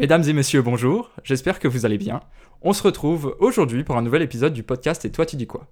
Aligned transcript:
Mesdames 0.00 0.24
et 0.26 0.32
messieurs, 0.32 0.62
bonjour, 0.62 1.10
j'espère 1.24 1.58
que 1.58 1.68
vous 1.68 1.84
allez 1.84 1.98
bien. 1.98 2.20
On 2.62 2.72
se 2.72 2.82
retrouve 2.82 3.36
aujourd'hui 3.38 3.84
pour 3.84 3.98
un 3.98 4.02
nouvel 4.02 4.22
épisode 4.22 4.54
du 4.54 4.62
podcast 4.62 5.04
Et 5.04 5.10
toi 5.10 5.26
tu 5.26 5.36
dis 5.36 5.46
quoi? 5.46 5.66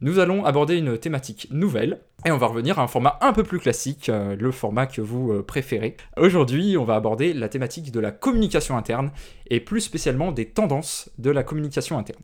Nous 0.00 0.18
allons 0.18 0.46
aborder 0.46 0.78
une 0.78 0.96
thématique 0.96 1.48
nouvelle 1.50 2.00
et 2.24 2.30
on 2.30 2.38
va 2.38 2.46
revenir 2.46 2.78
à 2.78 2.82
un 2.82 2.86
format 2.86 3.18
un 3.20 3.34
peu 3.34 3.42
plus 3.42 3.58
classique, 3.58 4.08
euh, 4.08 4.34
le 4.34 4.50
format 4.50 4.86
que 4.86 5.02
vous 5.02 5.30
euh, 5.30 5.42
préférez. 5.42 5.98
Aujourd'hui, 6.16 6.78
on 6.78 6.84
va 6.86 6.94
aborder 6.94 7.34
la 7.34 7.50
thématique 7.50 7.92
de 7.92 8.00
la 8.00 8.12
communication 8.12 8.78
interne 8.78 9.10
et 9.50 9.60
plus 9.60 9.82
spécialement 9.82 10.32
des 10.32 10.46
tendances 10.46 11.10
de 11.18 11.28
la 11.28 11.42
communication 11.42 11.98
interne. 11.98 12.22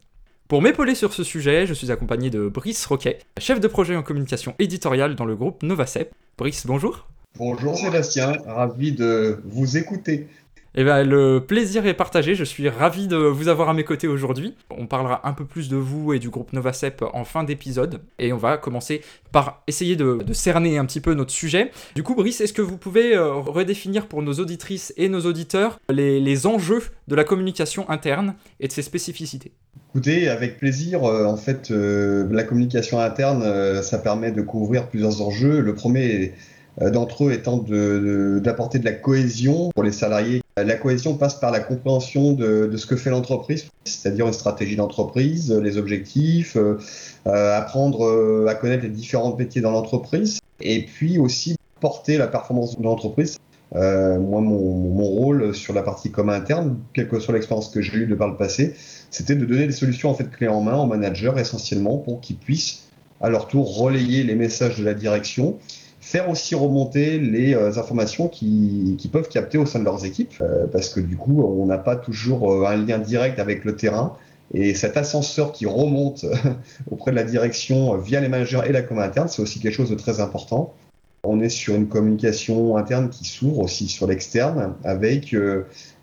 Pour 0.48 0.62
m'épauler 0.62 0.95
sur 0.95 1.12
ce 1.12 1.23
sujet, 1.23 1.66
je 1.66 1.74
suis 1.74 1.92
accompagné 1.92 2.30
de 2.30 2.48
Brice 2.48 2.87
Roquet, 2.87 3.19
chef 3.38 3.60
de 3.60 3.69
projet 3.69 3.95
en 3.95 4.02
communication 4.02 4.55
éditoriale 4.59 5.16
dans 5.16 5.27
le 5.27 5.37
groupe 5.37 5.62
Novacep. 5.62 6.14
Brice, 6.38 6.66
bonjour. 6.66 7.09
Bonjour 7.38 7.77
Sébastien, 7.77 8.32
ravi 8.46 8.92
de 8.92 9.41
vous 9.45 9.78
écouter. 9.78 10.28
Eh 10.74 10.84
bien, 10.84 11.02
le 11.02 11.44
plaisir 11.46 11.86
est 11.86 11.94
partagé. 11.94 12.34
Je 12.34 12.44
suis 12.44 12.68
ravi 12.70 13.06
de 13.06 13.16
vous 13.16 13.48
avoir 13.48 13.68
à 13.68 13.74
mes 13.74 13.84
côtés 13.84 14.08
aujourd'hui. 14.08 14.54
On 14.70 14.86
parlera 14.86 15.28
un 15.28 15.34
peu 15.34 15.45
plus 15.45 15.68
de 15.68 15.76
vous 15.76 16.14
et 16.14 16.18
du 16.18 16.30
groupe 16.30 16.54
Novacep 16.54 17.04
en 17.12 17.24
fin 17.24 17.45
d'épisode. 17.45 18.00
Et 18.18 18.32
on 18.32 18.38
va 18.38 18.56
commencer 18.56 19.02
par 19.32 19.62
essayer 19.66 19.96
de, 19.96 20.20
cerner 20.32 20.78
un 20.78 20.86
petit 20.86 21.00
peu 21.00 21.12
notre 21.12 21.30
sujet. 21.30 21.70
Du 21.95 22.02
coup, 22.02 22.14
Brice, 22.14 22.40
est-ce 22.40 22.54
que 22.54 22.62
vous 22.62 22.78
pouvez 22.78 23.14
euh, 23.14 23.34
redéfinir 23.34 24.06
pour 24.06 24.22
nos 24.22 24.32
auditrices 24.34 24.95
et 24.96 25.10
nos 25.10 25.20
auditeurs 25.20 25.78
les, 25.90 26.46
enjeux 26.46 26.82
de 27.06 27.14
la 27.14 27.24
communication 27.24 27.88
interne 27.90 28.34
et 28.59 28.66
de 28.66 28.73
ses 28.73 28.82
spécificités? 28.82 29.52
Écoutez, 29.90 30.30
avec 30.30 30.59
plaisir. 30.59 31.04
Euh, 31.04 31.26
en 31.26 31.36
fait, 31.36 31.70
euh, 31.70 32.26
la 32.30 32.45
communication 32.45 32.98
interne, 32.98 33.82
ça 33.82 33.98
permet 33.98 34.32
de 34.32 34.40
couvrir 34.40 34.88
plusieurs 34.88 35.20
enjeux. 35.20 35.60
Le 35.60 35.74
premier 35.74 36.32
d'entre 36.80 37.24
eux 37.24 37.32
étant 37.32 37.58
d'apporter 37.58 38.78
de, 38.78 38.84
de, 38.84 38.88
la 38.88 38.95
cohésion 38.95 39.70
pour 39.74 39.82
les 39.82 39.92
salariés 39.92 40.42
la 40.56 40.74
cohésion 40.74 41.16
passe 41.16 41.34
par 41.34 41.51
la 41.51 41.60
compréhension 41.60 42.32
de, 42.32 42.70
ce 42.76 42.87
que 42.87 42.96
fait 42.96 43.10
l'entreprise, 43.10 43.66
c'est-à-dire 43.84 44.26
une 44.26 44.32
stratégie 44.32 44.76
d'entreprise, 44.76 45.52
les 45.52 45.79
objectifs, 45.79 46.56
euh, 46.56 46.79
euh, 47.26 47.56
apprendre 47.56 48.04
euh, 48.06 48.46
à 48.48 48.54
connaître 48.54 48.82
les 48.82 48.90
différents 48.90 49.34
métiers 49.34 49.62
dans 49.62 49.70
l'entreprise, 49.70 50.40
et 50.60 50.84
puis 50.84 51.18
aussi 51.18 51.56
porter 51.80 52.18
la 52.18 52.26
performance 52.26 52.79
de 52.79 52.84
l'entreprise. 52.84 53.38
moi, 53.73 54.40
mon, 54.40 55.04
rôle 55.04 55.54
sur 55.54 55.73
la 55.73 55.82
partie 55.82 56.10
com 56.10 56.29
interne, 56.29 56.79
quelle 56.92 57.09
que 57.09 57.18
soit 57.18 57.34
l'expérience 57.34 57.70
que 57.70 57.80
j'ai 57.80 57.96
eue 57.96 58.07
de 58.07 58.14
par 58.14 58.29
le 58.29 58.36
passé, 58.36 58.74
c'était 59.10 59.34
de 59.34 59.46
donner 59.46 59.66
des 59.66 59.73
solutions 59.73 60.10
en 60.10 60.14
fait 60.14 60.30
clés 60.30 60.48
en 60.48 60.60
main 60.60 60.76
aux 60.76 60.86
managers 60.86 61.32
essentiellement 61.38 61.96
pour 61.96 62.20
qu'ils 62.20 62.36
puissent 62.36 62.88
à 63.20 63.30
leur 63.30 63.48
tour 63.48 63.79
relayer 63.79 64.22
les 64.22 64.34
messages 64.34 64.78
de 64.78 64.84
la 64.84 64.94
direction 64.94 65.59
faire 66.03 66.28
aussi 66.28 66.56
remonter 66.56 67.19
les 67.19 67.54
euh, 67.54 67.78
informations 67.78 68.28
qu'ils 68.28 68.97
qui 68.97 69.08
peuvent 69.08 69.28
capter 69.28 69.56
au 69.56 69.64
sein 69.64 69.78
de 69.78 69.84
leurs 69.84 70.04
équipes, 70.04 70.34
euh, 70.41 70.66
parce 70.66 70.88
que 70.88 70.98
du 70.98 71.16
coup, 71.16 71.42
on 71.42 71.64
n'a 71.64 71.78
pas 71.78 71.94
toujours 71.97 72.53
euh, 72.53 72.66
un 72.66 72.76
lien 72.76 72.98
direct 72.98 73.38
avec 73.38 73.64
le 73.64 73.76
terrain. 73.76 74.16
Et 74.53 74.75
cet 74.75 74.97
ascenseur 74.97 75.53
qui 75.53 75.64
remonte 75.64 76.26
auprès 76.91 77.12
de 77.12 77.16
la 77.16 77.22
direction 77.22 77.97
via 77.97 78.20
les 78.20 78.28
managers 78.28 78.62
et 78.66 78.72
la 78.72 78.82
com 78.82 78.98
interne, 78.98 79.28
c'est 79.28 79.41
aussi 79.41 79.60
quelque 79.60 79.75
chose 79.75 79.91
de 79.91 79.94
très 79.94 80.20
important. 80.20 80.75
On 81.22 81.41
est 81.41 81.48
sur 81.48 81.76
une 81.76 81.86
communication 81.86 82.76
interne 82.76 83.08
qui 83.08 83.25
s'ouvre 83.25 83.60
aussi 83.60 83.86
sur 83.86 84.08
l'externe, 84.08 84.75
avec 84.82 85.34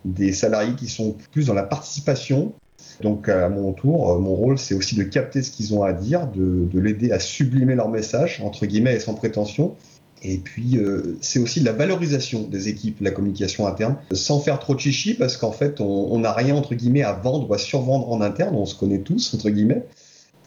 des 0.06 0.32
salariés 0.32 0.76
qui 0.76 0.88
sont 0.88 1.18
plus 1.34 1.48
dans 1.48 1.54
la 1.54 1.64
participation. 1.64 2.54
Donc 3.02 3.30
à 3.30 3.48
mon 3.50 3.72
tour, 3.74 4.20
mon 4.20 4.36
rôle, 4.36 4.58
c'est 4.58 4.76
aussi 4.76 4.96
de 4.96 5.04
capter 5.04 5.42
ce 5.42 5.52
qu'ils 5.52 5.74
ont 5.74 5.84
à 5.84 5.94
dire, 5.94 6.28
de, 6.28 6.68
de 6.72 6.80
l'aider 6.80 7.12
à 7.12 7.20
sublimer 7.20 7.76
leur 7.76 7.90
message, 7.90 8.42
entre 8.44 8.66
guillemets, 8.66 8.96
et 8.96 9.00
sans 9.00 9.14
prétention, 9.14 9.76
et 10.22 10.38
puis, 10.38 10.78
euh, 10.78 11.18
c'est 11.22 11.40
aussi 11.40 11.62
de 11.62 11.66
la 11.66 11.72
valorisation 11.72 12.44
des 12.44 12.68
équipes, 12.68 12.98
la 13.02 13.12
communication 13.12 13.68
interne, 13.68 13.96
sans 14.12 14.40
faire 14.40 14.60
trop 14.60 14.76
de 14.76 14.80
chichi, 14.80 15.14
parce 15.14 15.38
qu'en 15.38 15.52
fait, 15.52 15.80
on 15.80 16.20
n'a 16.20 16.34
rien, 16.34 16.56
entre 16.56 16.76
guillemets, 16.76 17.04
à 17.04 17.14
vendre 17.14 17.50
ou 17.50 17.54
à 17.54 17.58
survendre 17.58 18.12
en 18.12 18.22
interne, 18.22 18.56
on 18.56 18.66
se 18.66 18.76
connaît 18.76 19.00
tous, 19.00 19.34
entre 19.34 19.50
guillemets. 19.50 19.86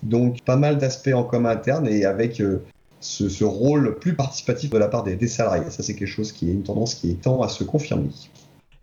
Donc, 0.02 0.42
pas 0.44 0.56
mal 0.56 0.78
d'aspects 0.78 1.14
en 1.14 1.24
commun 1.24 1.50
interne 1.50 1.86
et 1.86 2.04
avec 2.04 2.40
euh, 2.40 2.62
ce, 3.00 3.44
rôle 3.44 3.98
plus 3.98 4.14
participatif 4.14 4.70
de 4.70 4.78
la 4.78 4.88
part 4.88 5.04
des, 5.04 5.16
des 5.16 5.28
salariés. 5.28 5.70
Ça, 5.70 5.82
c'est 5.82 5.94
quelque 5.94 6.08
chose 6.08 6.32
qui 6.32 6.50
est 6.50 6.52
une 6.52 6.64
tendance 6.64 6.94
qui 6.94 7.14
tend 7.14 7.40
à 7.40 7.48
se 7.48 7.64
confirmer. 7.64 8.10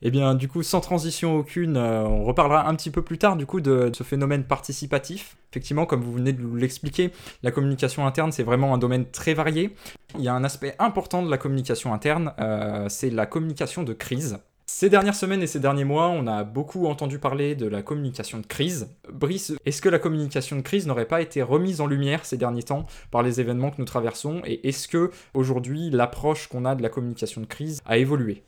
Eh 0.01 0.11
bien, 0.11 0.33
du 0.33 0.47
coup, 0.47 0.63
sans 0.63 0.79
transition 0.79 1.35
aucune, 1.35 1.75
euh, 1.75 2.03
on 2.03 2.23
reparlera 2.23 2.67
un 2.69 2.75
petit 2.75 2.89
peu 2.89 3.01
plus 3.01 3.17
tard 3.17 3.35
du 3.35 3.45
coup 3.45 3.59
de, 3.59 3.91
ce 3.93 4.03
phénomène 4.03 4.45
participatif. 4.45 5.35
Effectivement, 5.51 5.85
comme 5.85 6.01
vous 6.01 6.13
venez 6.13 6.31
de 6.31 6.45
l'expliquer, 6.55 7.11
la 7.43 7.51
communication 7.51 8.07
interne, 8.07 8.31
c'est 8.31 8.43
vraiment 8.43 8.73
un 8.73 8.77
domaine 8.77 9.05
très 9.05 9.33
varié. 9.33 9.75
Il 10.17 10.23
y 10.23 10.29
a 10.29 10.33
un 10.33 10.43
aspect 10.43 10.75
important 10.79 11.21
de 11.23 11.29
la 11.29 11.37
communication 11.37 11.93
interne, 11.93 12.33
euh, 12.39 12.87
c'est 12.87 13.09
la 13.09 13.25
communication 13.25 13.83
de 13.83 13.93
crise. 13.93 14.39
Ces 14.71 14.89
dernières 14.89 15.15
semaines 15.15 15.41
et 15.41 15.47
ces 15.47 15.59
derniers 15.59 15.83
mois, 15.83 16.09
on 16.09 16.27
a 16.27 16.43
beaucoup 16.43 16.85
entendu 16.85 17.17
parler 17.17 17.55
de 17.55 17.65
la 17.65 17.81
communication 17.81 18.37
de 18.37 18.45
crise. 18.45 18.87
Brice, 19.11 19.53
est-ce 19.65 19.81
que 19.81 19.89
la 19.89 19.97
communication 19.97 20.55
de 20.55 20.61
crise 20.61 20.85
n'aurait 20.85 21.07
pas 21.07 21.21
été 21.21 21.41
remise 21.41 21.81
en 21.81 21.87
lumière 21.87 22.23
ces 22.23 22.37
derniers 22.37 22.63
temps 22.63 22.85
par 23.09 23.23
les 23.23 23.41
événements 23.41 23.71
que 23.71 23.77
nous 23.79 23.85
traversons? 23.85 24.41
Et 24.45 24.69
est-ce 24.69 24.87
que 24.87 25.09
aujourd'hui 25.33 25.89
l'approche 25.89 26.47
qu'on 26.47 26.65
a 26.65 26.75
de 26.75 26.83
la 26.83 26.89
communication 26.89 27.41
de 27.41 27.47
crise 27.47 27.81
a 27.85 27.97
évolué? 27.97 28.43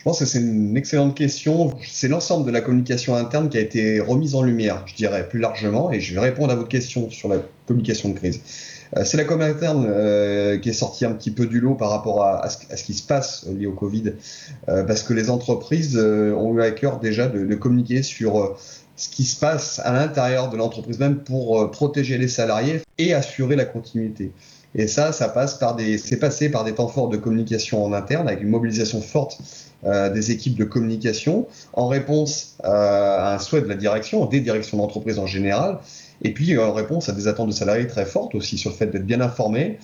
Je 0.00 0.04
pense 0.04 0.20
que 0.20 0.24
c'est 0.24 0.38
une 0.40 0.78
excellente 0.78 1.14
question. 1.14 1.74
C'est 1.86 2.08
l'ensemble 2.08 2.46
de 2.46 2.50
la 2.50 2.62
communication 2.62 3.16
interne 3.16 3.50
qui 3.50 3.58
a 3.58 3.60
été 3.60 4.00
remise 4.00 4.34
en 4.34 4.42
lumière, 4.42 4.82
je 4.86 4.94
dirais, 4.94 5.28
plus 5.28 5.38
largement, 5.38 5.92
et 5.92 6.00
je 6.00 6.14
vais 6.14 6.20
répondre 6.20 6.50
à 6.50 6.56
votre 6.56 6.70
question 6.70 7.10
sur 7.10 7.28
la 7.28 7.36
communication 7.66 8.08
de 8.08 8.14
crise. 8.14 8.40
Euh, 8.96 9.04
c'est 9.04 9.18
la 9.18 9.24
com 9.24 9.42
interne 9.42 9.86
euh, 9.86 10.56
qui 10.56 10.70
est 10.70 10.72
sortie 10.72 11.04
un 11.04 11.12
petit 11.12 11.30
peu 11.30 11.44
du 11.44 11.60
lot 11.60 11.74
par 11.74 11.90
rapport 11.90 12.24
à, 12.24 12.48
ce, 12.48 12.82
qui 12.82 12.94
se 12.94 13.02
passe 13.02 13.46
lié 13.54 13.66
au 13.66 13.74
Covid, 13.74 14.14
euh, 14.70 14.84
parce 14.84 15.02
que 15.02 15.12
les 15.12 15.28
entreprises 15.28 15.98
ont 15.98 16.56
eu 16.56 16.62
à 16.62 16.70
cœur 16.70 16.98
déjà 16.98 17.26
de, 17.26 17.44
de 17.44 17.54
communiquer 17.54 18.02
sur 18.02 18.56
ce 18.96 19.10
qui 19.10 19.24
se 19.24 19.38
passe 19.38 19.82
à 19.84 19.92
l'intérieur 19.92 20.48
de 20.48 20.56
l'entreprise 20.56 20.98
même 20.98 21.18
pour 21.18 21.70
protéger 21.70 22.16
les 22.16 22.28
salariés 22.28 22.80
et 22.96 23.12
assurer 23.12 23.54
la 23.54 23.66
continuité. 23.66 24.32
Et 24.74 24.86
ça, 24.86 25.12
ça 25.12 25.28
passe 25.28 25.54
par 25.54 25.74
des, 25.74 25.98
c'est 25.98 26.18
passé 26.18 26.48
par 26.48 26.64
des 26.64 26.74
temps 26.74 26.88
forts 26.88 27.08
de 27.08 27.16
communication 27.16 27.84
en 27.84 27.92
interne 27.92 28.28
avec 28.28 28.42
une 28.42 28.48
mobilisation 28.48 29.00
forte 29.00 29.38
euh, 29.84 30.10
des 30.10 30.30
équipes 30.30 30.56
de 30.56 30.64
communication 30.64 31.48
en 31.72 31.88
réponse 31.88 32.56
euh, 32.64 32.68
à 32.68 33.34
un 33.34 33.38
souhait 33.38 33.62
de 33.62 33.66
la 33.66 33.74
direction, 33.74 34.26
des 34.26 34.40
directions 34.40 34.78
d'entreprise 34.78 35.18
en 35.18 35.26
général, 35.26 35.78
et 36.22 36.32
puis 36.32 36.56
en 36.58 36.72
réponse 36.72 37.08
à 37.08 37.12
des 37.12 37.28
attentes 37.28 37.48
de 37.48 37.54
salariés 37.54 37.86
très 37.86 38.04
fortes 38.04 38.34
aussi 38.34 38.58
sur 38.58 38.70
le 38.70 38.76
fait 38.76 38.86
d'être 38.86 39.06
bien 39.06 39.20
informés. 39.20 39.78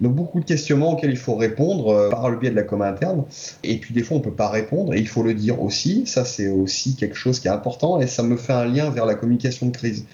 Donc 0.00 0.14
beaucoup 0.14 0.40
de 0.40 0.44
questionnements 0.44 0.92
auxquels 0.92 1.10
il 1.10 1.18
faut 1.18 1.34
répondre 1.34 1.88
euh, 1.88 2.08
par 2.08 2.30
le 2.30 2.38
biais 2.38 2.50
de 2.50 2.56
la 2.56 2.62
com 2.62 2.80
interne. 2.82 3.24
Et 3.62 3.76
puis 3.78 3.92
des 3.92 4.02
fois 4.02 4.16
on 4.16 4.20
peut 4.20 4.32
pas 4.32 4.48
répondre 4.48 4.94
et 4.94 4.98
il 4.98 5.08
faut 5.08 5.22
le 5.22 5.34
dire 5.34 5.60
aussi. 5.60 6.06
Ça 6.06 6.24
c'est 6.24 6.48
aussi 6.48 6.96
quelque 6.96 7.16
chose 7.16 7.40
qui 7.40 7.48
est 7.48 7.52
important 7.52 8.00
et 8.00 8.06
ça 8.06 8.22
me 8.22 8.36
fait 8.36 8.54
un 8.54 8.64
lien 8.64 8.88
vers 8.90 9.04
la 9.04 9.14
communication 9.14 9.66
de 9.66 9.76
crise. 9.76 10.06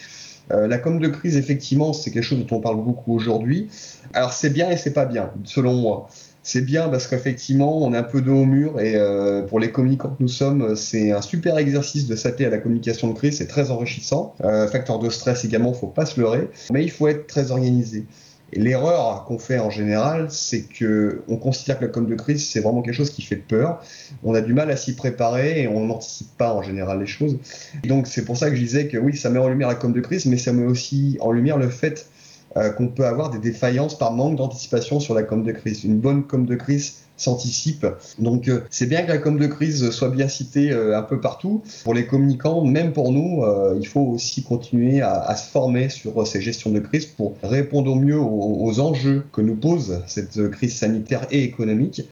La 0.50 0.78
com 0.78 0.98
de 0.98 1.08
crise, 1.08 1.36
effectivement, 1.36 1.92
c'est 1.92 2.10
quelque 2.10 2.22
chose 2.22 2.38
dont 2.38 2.56
on 2.56 2.60
parle 2.60 2.82
beaucoup 2.82 3.14
aujourd'hui. 3.14 3.68
Alors 4.14 4.32
c'est 4.32 4.50
bien 4.50 4.70
et 4.70 4.76
c'est 4.76 4.92
pas 4.92 5.04
bien, 5.04 5.30
selon 5.44 5.74
moi 5.74 6.08
c'est 6.48 6.62
bien 6.62 6.88
parce 6.88 7.06
qu'effectivement, 7.06 7.84
on 7.84 7.92
est 7.92 7.96
un 7.98 8.02
peu 8.02 8.22
dos 8.22 8.36
au 8.36 8.44
mur 8.46 8.80
et 8.80 8.94
euh, 8.96 9.42
pour 9.42 9.60
les 9.60 9.70
communicants 9.70 10.08
que 10.08 10.22
nous 10.22 10.28
sommes, 10.28 10.76
c'est 10.76 11.12
un 11.12 11.20
super 11.20 11.58
exercice 11.58 12.06
de 12.06 12.16
s'atteler 12.16 12.46
à 12.46 12.50
la 12.50 12.56
communication 12.56 13.08
de 13.08 13.12
crise, 13.12 13.36
c'est 13.36 13.48
très 13.48 13.70
enrichissant. 13.70 14.34
Euh, 14.42 14.66
facteur 14.66 14.98
de 14.98 15.10
stress 15.10 15.44
également, 15.44 15.74
faut 15.74 15.88
pas 15.88 16.06
se 16.06 16.18
leurrer, 16.18 16.48
mais 16.72 16.82
il 16.82 16.90
faut 16.90 17.06
être 17.06 17.26
très 17.26 17.50
organisé. 17.50 18.06
Et 18.52 18.60
l'erreur 18.60 19.24
qu'on 19.24 19.38
fait 19.38 19.58
en 19.58 19.70
général, 19.70 20.28
c'est 20.30 20.62
que 20.62 21.22
on 21.28 21.36
considère 21.36 21.78
que 21.78 21.84
la 21.84 21.90
com 21.90 22.06
de 22.06 22.14
crise, 22.14 22.48
c'est 22.48 22.60
vraiment 22.60 22.80
quelque 22.80 22.94
chose 22.94 23.10
qui 23.10 23.22
fait 23.22 23.36
peur. 23.36 23.82
On 24.24 24.34
a 24.34 24.40
du 24.40 24.54
mal 24.54 24.70
à 24.70 24.76
s'y 24.76 24.94
préparer 24.94 25.62
et 25.62 25.68
on 25.68 25.86
n'anticipe 25.86 26.34
pas 26.38 26.54
en 26.54 26.62
général 26.62 27.00
les 27.00 27.06
choses. 27.06 27.38
Donc 27.84 28.06
c'est 28.06 28.24
pour 28.24 28.36
ça 28.36 28.48
que 28.48 28.56
je 28.56 28.60
disais 28.62 28.88
que 28.88 28.96
oui, 28.96 29.16
ça 29.16 29.28
met 29.28 29.38
en 29.38 29.48
lumière 29.48 29.68
la 29.68 29.74
com 29.74 29.92
de 29.92 30.00
crise, 30.00 30.24
mais 30.26 30.38
ça 30.38 30.52
met 30.52 30.66
aussi 30.66 31.18
en 31.20 31.32
lumière 31.32 31.58
le 31.58 31.68
fait 31.68 32.08
euh, 32.56 32.70
qu'on 32.70 32.88
peut 32.88 33.04
avoir 33.04 33.30
des 33.30 33.38
défaillances 33.38 33.98
par 33.98 34.12
manque 34.12 34.36
d'anticipation 34.36 35.00
sur 35.00 35.14
la 35.14 35.22
com 35.22 35.42
de 35.42 35.52
crise. 35.52 35.84
Une 35.84 35.98
bonne 35.98 36.24
com 36.24 36.46
de 36.46 36.54
crise 36.54 37.02
s'anticipe. 37.18 37.86
Donc 38.18 38.48
euh, 38.48 38.60
c'est 38.70 38.86
bien 38.86 39.02
que 39.02 39.08
la 39.08 39.18
com 39.18 39.38
de 39.38 39.46
crise 39.46 39.90
soit 39.90 40.08
bien 40.08 40.28
citée 40.28 40.70
euh, 40.72 40.98
un 40.98 41.02
peu 41.02 41.20
partout. 41.20 41.62
Pour 41.84 41.94
les 41.94 42.06
communicants, 42.06 42.64
même 42.64 42.92
pour 42.92 43.12
nous, 43.12 43.44
il 43.78 43.86
faut 43.86 44.00
aussi 44.00 44.42
continuer 44.42 45.00
à, 45.00 45.34
se 45.36 45.50
former 45.50 45.88
sur 45.88 46.26
ces 46.26 46.40
gestions 46.40 46.70
de 46.70 46.80
crise 46.80 47.06
pour 47.06 47.34
répondre 47.42 47.92
au 47.92 47.94
mieux 47.94 48.18
aux, 48.18 48.80
enjeux 48.80 49.24
que 49.32 49.40
nous 49.40 49.56
pose 49.56 50.02
cette 50.06 50.50
crise 50.50 50.74
sanitaire 50.74 51.26
et 51.30 51.42
économique. 51.42 52.02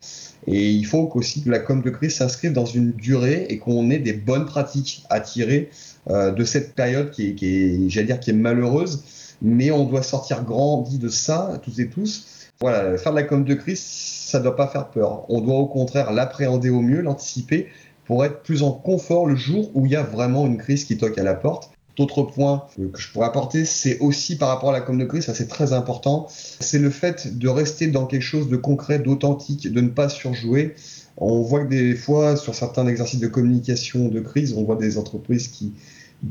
Et 0.47 0.71
il 0.71 0.85
faut 0.85 1.11
aussi 1.15 1.43
que 1.43 1.51
la 1.51 1.59
com 1.59 1.83
de 1.83 1.91
crise 1.91 2.15
s'inscrive 2.15 2.53
dans 2.53 2.67
une 2.67 2.93
durée 2.93 3.47
et 3.49 3.59
qu'on 3.59 3.91
ait 3.91 3.99
des 3.99 4.13
bonnes 4.13 4.47
pratiques 4.47 5.05
à 5.11 5.21
tirer 5.21 5.71
de 6.09 6.45
cette 6.45 6.75
période 6.75 7.11
qui 7.11 7.29
est, 7.29 7.35
qui 7.35 7.47
est 7.47 7.89
j'allais 7.89 8.07
dire, 8.07 8.21
qui 8.21 8.31
est 8.31 8.35
malheureuse 8.35 9.03
mais 9.43 9.71
on 9.71 9.85
doit 9.85 10.03
sortir 10.03 10.45
grandi 10.45 10.99
de 10.99 11.09
ça, 11.09 11.61
tous 11.63 11.79
et 11.81 11.89
tous. 11.89 12.27
Voilà, 12.61 12.97
faire 12.97 13.13
de 13.13 13.17
la 13.19 13.23
com 13.23 13.45
de 13.45 13.55
crise, 13.55 13.81
ça 13.81 14.39
ne 14.39 14.45
doit 14.45 14.57
pas 14.57 14.67
faire 14.67 14.89
peur. 14.89 15.31
On 15.31 15.41
doit 15.41 15.57
au 15.57 15.67
contraire 15.67 16.13
l'appréhender 16.13 16.71
au 16.71 16.81
mieux, 16.81 17.03
l'anticiper 17.03 17.69
pour 18.07 18.25
être 18.25 18.43
plus 18.43 18.63
en 18.63 18.73
confort 18.73 19.27
le 19.27 19.37
jour 19.37 19.71
où 19.75 19.85
il 19.85 19.93
y 19.93 19.97
a 19.97 20.03
vraiment 20.03 20.47
une 20.47 20.57
crise 20.57 20.85
qui 20.85 20.97
toque 20.97 21.19
à 21.19 21.23
la 21.23 21.35
porte. 21.35 21.71
d'autres 21.97 22.23
points 22.23 22.65
que 22.77 23.01
je 23.01 23.11
pourrais 23.11 23.27
apporter, 23.27 23.65
c'est 23.65 23.99
aussi 24.01 24.37
par 24.37 24.49
rapport 24.49 24.71
à 24.71 24.73
la 24.73 24.81
com 24.81 24.99
de 24.99 25.05
crise, 25.05 25.25
ça 25.25 25.35
c'est 25.35 25.49
très 25.49 25.73
important, 25.73 26.27
c'est 26.29 26.79
le 26.79 26.91
fait 26.91 27.39
de 27.39 27.49
rester 27.49 27.87
dans 27.87 28.07
quelque 28.07 28.23
chose 28.23 28.49
de 28.49 28.57
concret, 28.57 28.99
d'authentique, 28.99 29.73
de 29.73 29.81
ne 29.81 29.89
pas 29.89 30.09
surjouer. 30.09 30.75
On 31.17 31.41
voit 31.41 31.65
que 31.65 31.71
des 31.71 31.95
fois, 31.95 32.37
sur 32.37 32.55
certains 32.55 32.87
exercices 32.87 33.21
de 33.21 33.27
communication 33.27 34.09
de 34.09 34.21
crise, 34.21 34.53
on 34.53 34.65
voit 34.65 34.77
des 34.77 34.99
entreprises 34.99 35.49
qui, 35.49 35.73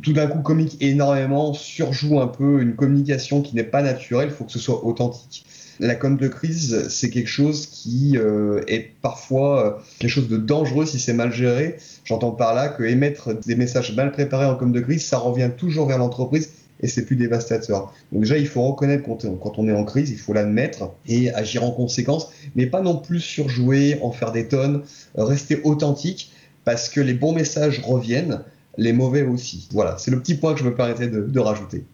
tout 0.01 0.13
d'un 0.13 0.27
coup, 0.27 0.39
communiquent 0.39 0.81
énormément, 0.81 1.53
surjouent 1.53 2.21
un 2.21 2.27
peu 2.27 2.61
une 2.61 2.75
communication 2.75 3.41
qui 3.41 3.55
n'est 3.55 3.63
pas 3.63 3.81
naturelle, 3.81 4.29
il 4.29 4.35
faut 4.35 4.45
que 4.45 4.51
ce 4.51 4.59
soit 4.59 4.85
authentique. 4.85 5.45
La 5.79 5.95
com 5.95 6.15
de 6.15 6.27
crise, 6.29 6.87
c'est 6.87 7.09
quelque 7.09 7.29
chose 7.29 7.67
qui 7.67 8.17
euh, 8.17 8.61
est 8.67 8.91
parfois 9.01 9.65
euh, 9.65 9.71
quelque 9.99 10.11
chose 10.11 10.29
de 10.29 10.37
dangereux 10.37 10.85
si 10.85 10.99
c'est 10.99 11.13
mal 11.13 11.33
géré. 11.33 11.75
J'entends 12.05 12.31
par 12.31 12.53
là 12.53 12.69
que 12.69 12.83
émettre 12.83 13.37
des 13.41 13.55
messages 13.55 13.93
mal 13.93 14.13
préparés 14.13 14.45
en 14.45 14.55
com 14.55 14.71
de 14.71 14.79
crise, 14.79 15.03
ça 15.03 15.17
revient 15.17 15.51
toujours 15.57 15.87
vers 15.87 15.97
l'entreprise 15.97 16.51
et 16.79 16.87
c'est 16.87 17.05
plus 17.05 17.17
dévastateur. 17.17 17.93
Donc 18.11 18.21
déjà, 18.21 18.37
il 18.37 18.47
faut 18.47 18.63
reconnaître 18.63 19.03
quand 19.03 19.59
on 19.59 19.67
est 19.67 19.73
en 19.73 19.83
crise, 19.83 20.11
il 20.11 20.17
faut 20.17 20.33
l'admettre 20.33 20.91
et 21.07 21.33
agir 21.33 21.63
en 21.63 21.71
conséquence, 21.71 22.29
mais 22.55 22.67
pas 22.67 22.81
non 22.81 22.97
plus 22.97 23.19
surjouer, 23.19 23.99
en 24.01 24.11
faire 24.11 24.31
des 24.31 24.47
tonnes, 24.47 24.83
rester 25.15 25.61
authentique, 25.63 26.31
parce 26.63 26.89
que 26.89 26.99
les 26.99 27.13
bons 27.13 27.33
messages 27.33 27.81
reviennent, 27.85 28.41
les 28.77 28.93
mauvais 28.93 29.23
aussi. 29.23 29.67
Voilà, 29.71 29.97
c'est 29.97 30.11
le 30.11 30.19
petit 30.19 30.35
point 30.35 30.53
que 30.53 30.59
je 30.59 30.65
me 30.65 30.73
permettais 30.73 31.07
de, 31.07 31.21
de 31.21 31.39
rajouter. 31.39 31.85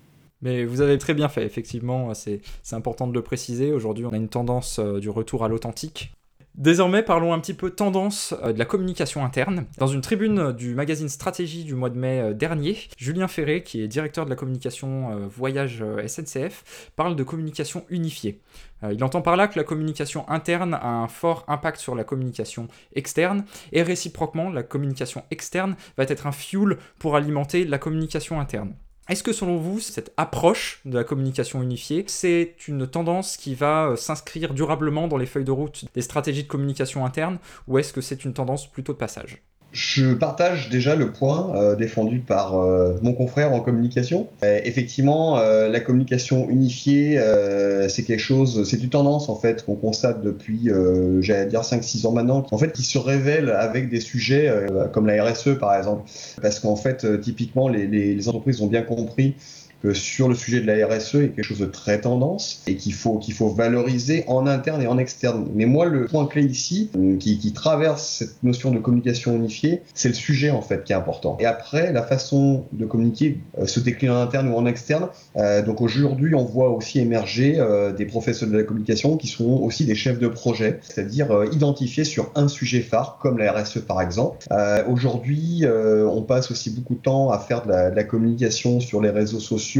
Mais 0.42 0.66
vous 0.66 0.82
avez 0.82 0.98
très 0.98 1.14
bien 1.14 1.30
fait, 1.30 1.46
effectivement, 1.46 2.14
c'est 2.14 2.42
important 2.72 3.08
de 3.08 3.14
le 3.14 3.22
préciser. 3.22 3.72
Aujourd'hui, 3.72 4.06
on 4.06 4.10
a 4.10 4.18
une 4.18 4.30
tendance 4.30 4.80
euh, 4.80 5.00
du 5.00 5.10
retour 5.10 5.44
à 5.44 5.48
l'authentique. 5.48 6.14
Désormais, 6.56 7.02
parlons 7.02 7.34
un 7.34 7.40
petit 7.40 7.54
peu 7.54 7.70
tendance 7.70 8.36
euh, 8.44 8.52
de 8.52 8.60
la 8.60 8.66
communication 8.66 9.24
interne. 9.24 9.66
Dans 9.78 9.88
une 9.88 10.02
tribune 10.02 10.52
du 10.52 10.76
magazine 10.76 11.08
Stratégie 11.08 11.64
du 11.64 11.76
mois 11.76 11.90
de 11.90 11.98
mai 11.98 12.20
euh, 12.20 12.34
dernier, 12.34 12.78
Julien 12.98 13.28
Ferré, 13.30 13.64
qui 13.64 13.82
est 13.82 13.88
directeur 13.88 14.26
de 14.26 14.30
la 14.30 14.36
communication 14.36 15.28
voyage 15.28 15.84
SNCF, 16.08 16.92
parle 16.96 17.16
de 17.16 17.24
communication 17.24 17.86
unifiée. 17.90 18.42
Il 18.92 19.04
entend 19.04 19.22
par 19.22 19.38
là 19.38 19.48
que 19.48 19.58
la 19.58 19.64
communication 19.64 20.28
interne 20.30 20.74
a 20.74 20.88
un 20.88 21.08
fort 21.08 21.46
impact 21.48 21.80
sur 21.80 21.96
la 21.96 22.04
communication 22.04 22.68
externe, 22.96 23.46
et 23.72 23.84
réciproquement, 23.84 24.50
la 24.50 24.64
communication 24.64 25.24
externe 25.32 25.76
va 25.98 26.04
être 26.04 26.28
un 26.28 26.32
fuel 26.32 26.78
pour 27.00 27.16
alimenter 27.16 27.66
la 27.66 27.78
communication 27.78 28.40
interne. 28.40 28.74
Est-ce 29.10 29.24
que 29.24 29.34
selon 29.34 29.58
vous, 29.58 29.80
cette 29.80 30.14
approche 30.16 30.82
de 30.86 30.98
la 30.98 31.04
communication 31.04 31.62
unifiée, 31.62 32.06
c'est 32.08 32.56
une 32.68 32.88
tendance 32.88 33.36
qui 33.36 33.56
va 33.56 33.88
euh, 33.88 33.96
s'inscrire 33.96 34.54
durablement 34.54 35.08
dans 35.08 35.18
les 35.18 35.26
feuilles 35.26 35.44
de 35.44 35.52
route 35.52 35.86
des 35.94 36.02
stratégies 36.02 36.44
de 36.44 36.48
communication 36.48 37.06
interne, 37.06 37.40
ou 37.68 37.78
est-ce 37.78 37.94
que 37.94 38.02
c'est 38.02 38.24
une 38.24 38.34
tendance 38.34 38.72
plutôt 38.72 38.94
de 38.94 38.98
passage? 38.98 39.42
Je 39.72 40.14
partage 40.14 40.70
déjà 40.70 40.96
le 40.96 41.12
point 41.12 41.56
euh, 41.56 41.76
défendu 41.76 42.20
par 42.20 42.56
euh, 42.56 42.98
mon 43.02 43.14
confrère 43.14 43.54
en 43.54 43.62
communication. 43.62 44.28
Euh, 44.44 44.60
effectivement, 44.64 45.40
la 45.42 45.80
communication 45.80 46.50
unifiée, 46.50 47.20
c'est 47.90 48.04
quelque 48.04 48.20
chose, 48.20 48.68
c'est 48.70 48.82
une 48.82 48.90
tendance 48.90 49.30
en 49.30 49.36
fait 49.36 49.66
qu'on 49.66 49.76
constate 49.76 50.22
depuis, 50.22 50.70
j'allais 51.20 51.46
dire 51.46 51.62
5-6 51.62 52.08
ans 52.08 52.12
maintenant, 52.12 52.46
en 52.52 52.58
fait 52.58 52.72
qui 52.72 52.84
se 52.84 52.98
révèle 52.98 53.50
avec 53.50 53.90
des 53.90 54.00
sujets 54.00 54.52
comme 54.94 55.08
la 55.08 55.24
RSE 55.24 55.58
par 55.60 55.76
exemple, 55.76 56.10
parce 56.42 56.60
qu'en 56.60 56.76
fait 56.76 57.22
typiquement 57.22 57.68
les, 57.68 57.88
les 57.88 58.30
entreprises 58.30 58.62
ont 58.62 58.68
bien 58.68 58.82
compris 58.82 59.36
que 59.82 59.94
sur 59.94 60.28
le 60.28 60.36
sujet 60.36 60.62
de 60.62 60.68
la 60.68 60.88
RSE 60.88 61.16
est 61.16 61.30
quelque 61.30 61.44
chose 61.44 61.60
de 61.60 61.66
très 61.66 62.02
tendance 62.02 62.62
et 62.68 62.76
qu'il 62.76 62.94
faut, 62.94 63.18
qu'il 63.18 63.34
faut 63.34 63.50
valoriser 63.50 64.24
en 64.28 64.48
interne 64.48 64.82
et 64.82 64.88
en 64.88 64.98
externe. 64.98 65.48
Mais 65.54 65.66
moi, 65.66 65.86
le 65.86 66.06
point 66.06 66.26
clé 66.26 66.44
ici, 66.44 66.90
euh, 66.96 67.18
qui, 67.18 67.38
qui 67.40 67.54
traverse 67.54 68.18
cette 68.20 68.44
notion 68.44 68.72
de 68.72 68.80
communication 68.80 69.36
unifiée, 69.36 69.82
c'est 69.94 70.10
le 70.10 70.14
sujet 70.14 70.50
en 70.50 70.62
fait 70.62 70.84
qui 70.84 70.94
est 70.94 70.96
important. 70.96 71.38
Et 71.40 71.46
après, 71.46 71.92
la 71.92 72.04
façon 72.04 72.66
de 72.72 72.86
communiquer 72.86 73.40
euh, 73.58 73.66
se 73.66 73.80
décline 73.80 74.12
en 74.12 74.22
interne 74.22 74.50
ou 74.50 74.56
en 74.56 74.66
externe. 74.66 75.08
Euh, 75.38 75.62
donc 75.62 75.82
aujourd'hui, 75.82 76.36
on 76.36 76.46
voit 76.46 76.70
aussi 76.70 77.00
émerger 77.00 77.56
euh, 77.60 77.92
des 77.92 78.06
professionnels 78.06 78.54
de 78.54 78.60
la 78.60 78.64
communication 78.66 79.18
qui 79.18 79.28
sont 79.28 79.62
aussi 79.64 79.86
des 79.86 79.96
chefs 79.96 80.20
de 80.20 80.28
projet, 80.28 80.80
c'est-à-dire 80.82 81.32
euh, 81.32 81.48
identifiés 81.52 82.04
sur 82.04 82.32
un 82.36 82.48
sujet 82.48 82.82
phare, 82.82 83.18
comme 83.22 83.38
la 83.38 83.52
RSE 83.52 83.80
par 83.80 84.02
exemple. 84.02 84.38
aujourd'hui, 84.88 85.66
on 85.66 86.22
passe 86.22 86.52
aussi 86.52 86.70
beaucoup 86.70 86.96
de 86.96 87.00
temps 87.00 87.32
à 87.32 87.40
faire 87.40 87.64
de 87.64 87.70
la, 87.70 87.90
de 87.90 87.96
la 87.96 88.04
communication 88.04 88.80
sur 88.80 89.02
les 89.02 89.10
réseaux 89.10 89.40
sociaux 89.40 89.71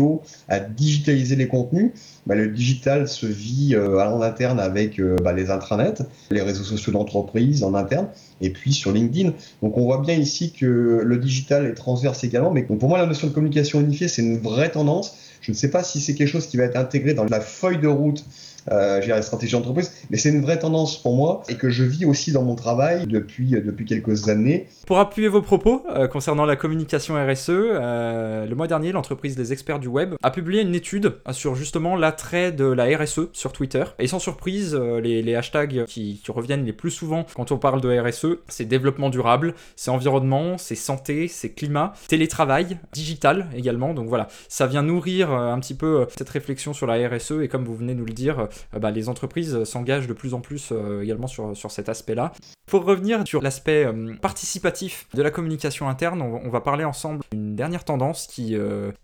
à 0.48 0.60
digitaliser 0.60 1.36
les 1.36 1.48
contenus. 1.48 1.92
Bah, 2.28 2.36
le 2.36 2.48
digital 2.50 3.08
se 3.08 3.26
vit 3.26 3.76
euh, 3.76 4.00
en 4.00 4.22
interne 4.22 4.60
avec 4.60 5.00
euh, 5.00 5.16
bah, 5.24 5.34
les 5.34 5.50
intranets, 5.50 6.04
les 6.30 6.42
réseaux 6.42 6.64
sociaux 6.64 6.92
d'entreprise 6.92 7.64
en 7.64 7.74
interne, 7.74 8.08
et 8.42 8.52
puis 8.52 8.74
sur 8.74 8.92
LinkedIn. 8.92 9.34
Donc 9.62 9.78
on 9.78 9.84
voit 9.84 10.02
bien 10.02 10.16
ici 10.16 10.52
que 10.52 11.02
le 11.04 11.18
digital 11.18 11.66
est 11.66 11.74
transverse 11.74 12.24
également. 12.24 12.52
Mais 12.52 12.64
pour 12.64 12.90
moi, 12.90 12.98
la 12.98 13.06
notion 13.06 13.28
de 13.28 13.34
communication 13.34 13.82
unifiée, 13.82 14.08
c'est 14.08 14.22
une 14.22 14.38
vraie 14.38 14.70
tendance. 14.70 15.16
Je 15.42 15.52
ne 15.52 15.56
sais 15.56 15.72
pas 15.72 15.84
si 15.84 16.00
c'est 16.00 16.14
quelque 16.14 16.28
chose 16.28 16.48
qui 16.48 16.58
va 16.58 16.66
être 16.66 16.78
intégré 16.78 17.14
dans 17.14 17.26
la 17.26 17.42
feuille 17.42 17.80
de 17.80 17.88
route 17.88 18.24
euh, 18.72 19.02
la 19.06 19.22
stratégie 19.22 19.54
d'entreprise, 19.54 19.92
mais 20.10 20.18
c'est 20.18 20.30
une 20.30 20.42
vraie 20.42 20.60
tendance 20.60 21.02
pour 21.02 21.16
moi 21.16 21.44
et 21.50 21.56
que 21.56 21.70
je 21.70 21.84
vis 21.84 22.06
aussi 22.06 22.32
dans 22.32 22.44
mon 22.44 22.56
travail 22.56 23.08
depuis, 23.08 23.56
euh, 23.56 23.62
depuis 23.62 23.86
quelques 23.86 24.30
années. 24.30 24.68
Pour 24.86 25.00
appuyer 25.00 25.28
vos 25.28 25.42
propos 25.42 25.84
euh, 25.90 26.08
concernant 26.08 26.46
la 26.46 26.56
communication 26.56 27.16
RSE, 27.16 27.50
euh, 27.50 28.46
le 28.46 28.56
mois 28.56 28.68
dernier, 28.68 28.92
l'entreprise 28.92 29.36
des 29.36 29.54
experts 29.54 29.80
du 29.80 29.88
web 29.88 30.16
a 30.22 30.32
publié 30.32 30.62
une 30.62 30.76
étude 30.76 31.14
sur 31.32 31.56
justement 31.56 31.96
l'attrait 31.96 32.52
de 32.52 32.66
la 32.66 32.86
RSE 32.98 33.30
sur 33.34 33.52
Twitter. 33.52 33.84
Et 34.00 34.08
sans 34.08 34.20
surprise, 34.20 34.76
les, 34.76 35.36
hashtags 35.36 35.86
qui, 35.86 36.22
qui, 36.24 36.32
reviennent 36.32 36.66
les 36.66 36.74
plus 36.74 36.92
souvent 36.92 37.26
quand 37.36 37.52
on 37.52 37.58
parle 37.58 37.82
de 37.82 38.00
RSE, 38.00 38.38
c'est 38.48 38.66
développement 38.66 39.10
durable, 39.10 39.54
c'est 39.76 39.92
environnement, 39.92 40.58
c'est 40.58 40.76
santé, 40.76 41.28
c'est 41.28 41.50
climat, 41.50 41.94
télétravail, 42.08 42.78
digital 42.94 43.48
également. 43.56 43.94
Donc 43.94 44.08
voilà, 44.08 44.28
ça 44.48 44.68
vient 44.68 44.84
nourrir 44.84 45.32
un 45.32 45.60
petit 45.60 45.74
peu 45.74 46.08
cette 46.18 46.30
réflexion 46.30 46.74
sur 46.74 46.88
la 46.88 47.08
RSE 47.08 47.34
et 47.42 47.48
comme 47.48 47.66
vous 47.66 47.76
venez 47.76 47.96
nous 47.96 48.06
le 48.06 48.14
dire, 48.14 48.48
bah, 48.80 48.92
les 48.92 49.10
entreprises 49.10 49.64
s'engagent 49.64 50.08
de 50.08 50.14
plus 50.14 50.34
en 50.34 50.42
plus 50.42 50.70
euh, 50.72 51.02
également 51.02 51.28
sur, 51.28 51.56
sur 51.56 51.72
cet 51.72 51.90
aspect-là. 51.90 52.32
Pour 52.66 52.86
revenir 52.86 53.24
sur 53.28 53.42
l'aspect 53.42 53.86
euh, 53.86 54.16
participatif 54.22 55.08
de 55.14 55.22
la 55.22 55.32
communication 55.32 55.90
interne, 55.90 56.22
on, 56.22 56.50
va 56.50 56.62
parler 56.62 56.84
ensemble 56.84 57.22
d'une 57.32 57.56
dernière 57.56 57.86
tendance 57.86 58.28
qui 58.28 58.58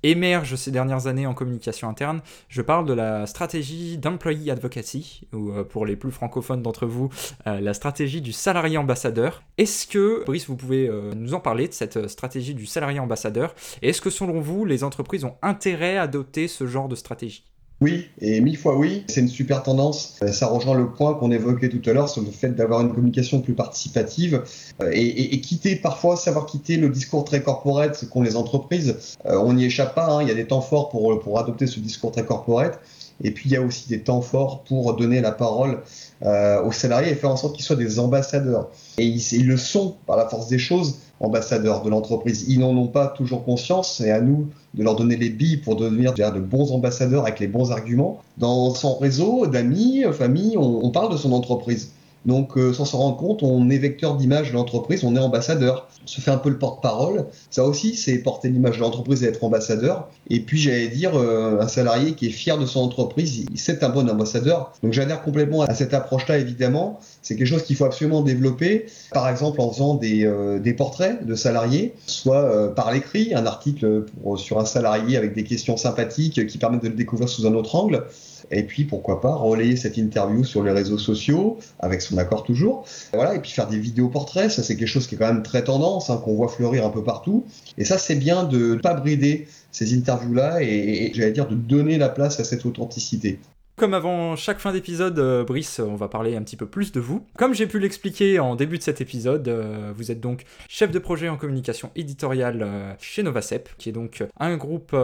émerge 0.03 0.55
ces 0.55 0.69
dernières 0.69 1.07
années 1.07 1.25
en 1.25 1.33
communication 1.33 1.87
interne. 1.87 2.21
Je 2.49 2.61
parle 2.61 2.85
de 2.85 2.93
la 2.93 3.25
stratégie 3.25 3.97
d'employee 3.97 4.51
advocacy, 4.51 5.27
ou 5.33 5.51
pour 5.69 5.85
les 5.85 5.95
plus 5.95 6.11
francophones 6.11 6.61
d'entre 6.61 6.85
vous, 6.85 7.09
la 7.45 7.73
stratégie 7.73 8.21
du 8.21 8.33
salarié 8.33 8.77
ambassadeur. 8.77 9.43
Est-ce 9.57 9.87
que, 9.87 10.25
Brice, 10.25 10.47
vous 10.47 10.57
pouvez 10.57 10.91
nous 11.15 11.33
en 11.33 11.39
parler 11.39 11.69
de 11.69 11.73
cette 11.73 12.09
stratégie 12.09 12.53
du 12.53 12.65
salarié 12.65 12.99
ambassadeur? 12.99 13.55
Est-ce 13.81 14.01
que 14.01 14.09
selon 14.09 14.41
vous, 14.41 14.65
les 14.65 14.83
entreprises 14.83 15.23
ont 15.23 15.35
intérêt 15.41 15.97
à 15.97 16.03
adopter 16.03 16.47
ce 16.47 16.67
genre 16.67 16.89
de 16.89 16.95
stratégie? 16.95 17.45
Oui, 17.79 18.07
et 18.21 18.41
mille 18.41 18.57
fois 18.57 18.75
oui, 18.75 19.03
c'est 19.07 19.21
une 19.21 19.27
super 19.27 19.61
tendance. 19.61 20.15
Euh, 20.23 20.31
ça 20.31 20.47
rejoint 20.47 20.73
le 20.73 20.89
point 20.89 21.13
qu'on 21.13 21.29
évoquait 21.29 21.69
tout 21.69 21.87
à 21.87 21.93
l'heure 21.93 22.09
sur 22.09 22.23
le 22.23 22.31
fait 22.31 22.49
d'avoir 22.49 22.81
une 22.81 22.91
communication 22.91 23.39
plus 23.39 23.53
participative 23.53 24.43
euh, 24.81 24.89
et, 24.91 25.35
et, 25.35 25.41
quitter 25.41 25.75
parfois, 25.75 26.17
savoir 26.17 26.47
quitter 26.47 26.77
le 26.77 26.89
discours 26.89 27.23
très 27.23 27.43
corporate 27.43 28.09
qu'ont 28.09 28.23
les 28.23 28.35
entreprises. 28.35 28.97
Euh, 29.27 29.37
on 29.37 29.53
n'y 29.53 29.65
échappe 29.65 29.93
pas, 29.93 30.07
hein, 30.07 30.23
il 30.23 30.27
y 30.27 30.31
a 30.31 30.35
des 30.35 30.47
temps 30.47 30.61
forts 30.61 30.89
pour, 30.89 31.19
pour 31.19 31.39
adopter 31.39 31.67
ce 31.67 31.79
discours 31.79 32.11
très 32.11 32.25
corporate. 32.25 32.79
Et 33.23 33.31
puis 33.31 33.49
il 33.49 33.53
y 33.53 33.55
a 33.55 33.61
aussi 33.61 33.89
des 33.89 34.01
temps 34.01 34.21
forts 34.21 34.63
pour 34.63 34.95
donner 34.95 35.21
la 35.21 35.31
parole 35.31 35.79
euh, 36.23 36.63
aux 36.63 36.71
salariés 36.71 37.11
et 37.11 37.15
faire 37.15 37.31
en 37.31 37.37
sorte 37.37 37.55
qu'ils 37.55 37.65
soient 37.65 37.75
des 37.75 37.99
ambassadeurs. 37.99 38.69
Et 38.97 39.05
ils, 39.05 39.47
le 39.47 39.57
sont 39.57 39.95
par 40.05 40.17
la 40.17 40.27
force 40.27 40.47
des 40.47 40.59
choses, 40.59 40.99
ambassadeurs 41.19 41.83
de 41.83 41.89
l'entreprise. 41.89 42.45
Ils 42.47 42.59
n'en 42.59 42.75
ont 42.75 42.87
pas 42.87 43.07
toujours 43.07 43.43
conscience, 43.43 44.01
et 44.01 44.11
à 44.11 44.21
nous 44.21 44.47
de 44.73 44.83
leur 44.83 44.95
donner 44.95 45.15
les 45.15 45.29
billes 45.29 45.57
pour 45.57 45.75
devenir 45.75 46.13
de 46.13 46.39
bons 46.39 46.71
ambassadeurs 46.71 47.23
avec 47.23 47.39
les 47.39 47.47
bons 47.47 47.71
arguments. 47.71 48.21
Dans 48.37 48.73
son 48.73 48.97
réseau 48.97 49.47
d'amis, 49.47 50.03
famille, 50.11 50.55
on 50.57 50.89
parle 50.91 51.11
de 51.11 51.17
son 51.17 51.31
entreprise. 51.31 51.91
Donc, 52.27 52.57
euh, 52.57 52.73
sans 52.73 52.85
s'en 52.85 52.97
rendre 52.99 53.17
compte, 53.17 53.41
on 53.41 53.69
est 53.69 53.77
vecteur 53.77 54.17
d'image 54.17 54.49
de 54.49 54.53
l'entreprise, 54.53 55.03
on 55.05 55.15
est 55.15 55.19
ambassadeur. 55.19 55.87
On 56.03 56.07
se 56.07 56.21
fait 56.21 56.31
un 56.31 56.37
peu 56.37 56.49
le 56.49 56.59
porte-parole. 56.59 57.25
Ça 57.49 57.63
aussi, 57.63 57.95
c'est 57.95 58.17
porter 58.19 58.49
l'image 58.49 58.77
de 58.77 58.81
l'entreprise 58.81 59.23
et 59.23 59.27
être 59.27 59.43
ambassadeur. 59.43 60.09
Et 60.29 60.41
puis, 60.41 60.57
j'allais 60.59 60.89
dire, 60.89 61.15
euh, 61.15 61.61
un 61.61 61.67
salarié 61.69 62.13
qui 62.13 62.27
est 62.27 62.31
fier 62.31 62.57
de 62.57 62.65
son 62.65 62.81
entreprise, 62.81 63.45
c'est 63.55 63.83
un 63.83 63.89
bon 63.89 64.09
ambassadeur. 64.09 64.73
Donc, 64.83 64.91
j'adhère 64.91 65.23
complètement 65.23 65.61
à 65.61 65.73
cette 65.73 65.93
approche-là, 65.93 66.37
évidemment. 66.37 66.99
C'est 67.21 67.37
quelque 67.37 67.47
chose 67.47 67.63
qu'il 67.63 67.77
faut 67.77 67.85
absolument 67.85 68.21
développer. 68.21 68.87
Par 69.13 69.29
exemple, 69.29 69.61
en 69.61 69.71
faisant 69.71 69.95
des, 69.95 70.25
euh, 70.25 70.59
des 70.59 70.73
portraits 70.73 71.25
de 71.25 71.35
salariés, 71.35 71.93
soit 72.07 72.41
euh, 72.41 72.67
par 72.69 72.91
l'écrit, 72.91 73.33
un 73.33 73.45
article 73.45 74.05
pour, 74.21 74.37
sur 74.37 74.59
un 74.59 74.65
salarié 74.65 75.15
avec 75.15 75.33
des 75.33 75.45
questions 75.45 75.77
sympathiques 75.77 76.45
qui 76.47 76.57
permettent 76.57 76.83
de 76.83 76.89
le 76.89 76.95
découvrir 76.95 77.29
sous 77.29 77.47
un 77.47 77.53
autre 77.53 77.75
angle. 77.75 78.03
Et 78.51 78.63
puis, 78.63 78.85
pourquoi 78.85 79.21
pas, 79.21 79.35
relayer 79.35 79.75
cette 79.75 79.97
interview 79.97 80.43
sur 80.43 80.63
les 80.63 80.71
réseaux 80.71 80.97
sociaux, 80.97 81.57
avec 81.79 82.01
son 82.01 82.17
accord 82.17 82.43
toujours. 82.43 82.85
Voilà, 83.13 83.35
et 83.35 83.39
puis 83.39 83.51
faire 83.51 83.67
des 83.67 83.79
vidéos 83.79 84.09
portraits, 84.09 84.51
ça 84.51 84.63
c'est 84.63 84.75
quelque 84.75 84.87
chose 84.87 85.07
qui 85.07 85.15
est 85.15 85.17
quand 85.17 85.31
même 85.31 85.43
très 85.43 85.63
tendance, 85.63 86.09
hein, 86.09 86.21
qu'on 86.23 86.35
voit 86.35 86.47
fleurir 86.47 86.85
un 86.85 86.89
peu 86.89 87.03
partout. 87.03 87.45
Et 87.77 87.85
ça, 87.85 87.97
c'est 87.97 88.15
bien 88.15 88.43
de 88.43 88.75
ne 88.75 88.75
pas 88.75 88.93
brider 88.93 89.47
ces 89.71 89.95
interviews-là 89.95 90.61
et, 90.61 90.65
et 90.65 91.13
j'allais 91.13 91.31
dire 91.31 91.47
de 91.47 91.55
donner 91.55 91.97
la 91.97 92.09
place 92.09 92.39
à 92.39 92.43
cette 92.43 92.65
authenticité. 92.65 93.39
Comme 93.77 93.93
avant 93.93 94.35
chaque 94.35 94.57
fin 94.57 94.73
d'épisode, 94.73 95.19
euh, 95.19 95.43
Brice, 95.43 95.77
on 95.77 95.93
va 95.93 96.07
parler 96.07 96.35
un 96.35 96.41
petit 96.41 96.55
peu 96.55 96.65
plus 96.65 96.91
de 96.91 96.99
vous. 96.99 97.23
Comme 97.37 97.53
j'ai 97.53 97.67
pu 97.67 97.77
l'expliquer 97.77 98.39
en 98.39 98.55
début 98.55 98.79
de 98.79 98.83
cet 98.83 99.01
épisode, 99.01 99.47
euh, 99.47 99.93
vous 99.95 100.09
êtes 100.09 100.19
donc 100.19 100.45
chef 100.67 100.89
de 100.89 100.97
projet 100.97 101.29
en 101.29 101.37
communication 101.37 101.91
éditoriale 101.95 102.63
euh, 102.63 102.93
chez 102.99 103.21
Novacep, 103.21 103.69
qui 103.77 103.89
est 103.89 103.91
donc 103.91 104.23
un 104.39 104.57
groupe 104.57 104.95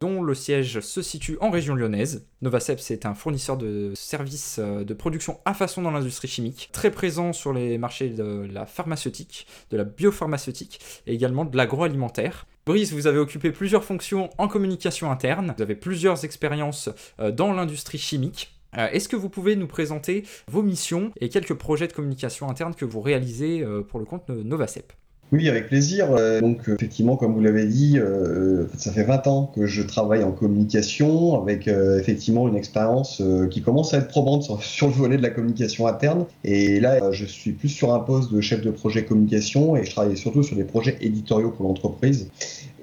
dont 0.00 0.22
le 0.22 0.34
siège 0.36 0.78
se 0.78 1.02
situe 1.02 1.36
en 1.40 1.50
région 1.50 1.74
lyonnaise. 1.74 2.24
Novacep, 2.42 2.78
c'est 2.78 3.06
un 3.06 3.14
fournisseur 3.14 3.56
de 3.56 3.90
services 3.96 4.60
de 4.60 4.94
production 4.94 5.40
à 5.44 5.52
façon 5.52 5.82
dans 5.82 5.90
l'industrie 5.90 6.28
chimique, 6.28 6.68
très 6.72 6.92
présent 6.92 7.32
sur 7.32 7.52
les 7.52 7.76
marchés 7.76 8.10
de 8.10 8.48
la 8.52 8.66
pharmaceutique, 8.66 9.48
de 9.72 9.76
la 9.76 9.82
biopharmaceutique 9.82 10.78
et 11.08 11.14
également 11.14 11.44
de 11.44 11.56
l'agroalimentaire. 11.56 12.46
Brice, 12.64 12.92
vous 12.92 13.08
avez 13.08 13.18
occupé 13.18 13.50
plusieurs 13.50 13.82
fonctions 13.82 14.30
en 14.38 14.46
communication 14.46 15.10
interne, 15.10 15.52
vous 15.56 15.62
avez 15.64 15.74
plusieurs 15.74 16.24
expériences 16.24 16.90
euh, 17.18 17.32
dans 17.32 17.52
l'industrie 17.52 17.98
chimique. 17.98 18.54
Euh, 18.78 18.88
est-ce 18.92 19.08
que 19.08 19.16
vous 19.16 19.28
pouvez 19.28 19.56
nous 19.56 19.66
présenter 19.66 20.22
vos 20.46 20.62
missions 20.62 21.10
et 21.20 21.28
quelques 21.28 21.54
projets 21.54 21.88
de 21.88 21.92
communication 21.92 22.48
interne 22.48 22.76
que 22.76 22.84
vous 22.84 23.00
réalisez 23.00 23.62
euh, 23.62 23.82
pour 23.82 23.98
le 23.98 24.04
compte 24.04 24.28
Novacep 24.28 24.92
oui, 25.32 25.48
avec 25.48 25.68
plaisir. 25.68 26.08
Euh, 26.10 26.42
donc, 26.42 26.68
effectivement, 26.68 27.16
comme 27.16 27.32
vous 27.32 27.40
l'avez 27.40 27.64
dit, 27.64 27.98
euh, 27.98 28.66
ça 28.76 28.92
fait 28.92 29.02
20 29.02 29.26
ans 29.28 29.50
que 29.54 29.64
je 29.64 29.80
travaille 29.80 30.22
en 30.22 30.30
communication 30.30 31.40
avec 31.40 31.68
euh, 31.68 31.98
effectivement 31.98 32.48
une 32.48 32.56
expérience 32.56 33.22
qui 33.50 33.62
commence 33.62 33.94
à 33.94 33.98
être 33.98 34.08
probante 34.08 34.42
sur, 34.60 34.88
le 34.88 34.92
volet 34.92 35.16
de 35.16 35.22
la 35.22 35.30
communication 35.30 35.86
interne. 35.86 36.26
Et 36.44 36.80
là, 36.80 37.12
je 37.12 37.24
suis 37.24 37.52
plus 37.52 37.70
sur 37.70 37.94
un 37.94 38.00
poste 38.00 38.30
de 38.30 38.42
chef 38.42 38.60
de 38.60 38.70
projet 38.70 39.06
communication 39.06 39.74
et 39.74 39.84
je 39.84 39.90
travaille 39.90 40.18
surtout 40.18 40.42
sur 40.42 40.54
des 40.54 40.64
projets 40.64 40.98
éditoriaux 41.00 41.50
pour 41.50 41.66
l'entreprise. 41.66 42.28